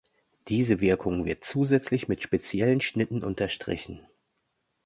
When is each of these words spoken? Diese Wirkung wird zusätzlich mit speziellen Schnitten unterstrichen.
Diese 0.47 0.81
Wirkung 0.81 1.25
wird 1.25 1.43
zusätzlich 1.45 2.07
mit 2.07 2.23
speziellen 2.23 2.81
Schnitten 2.81 3.23
unterstrichen. 3.23 4.03